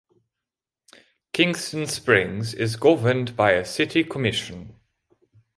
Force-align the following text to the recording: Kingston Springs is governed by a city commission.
Kingston 1.31 1.85
Springs 1.85 2.55
is 2.55 2.75
governed 2.75 3.35
by 3.37 3.51
a 3.51 3.63
city 3.63 4.03
commission. 4.03 4.79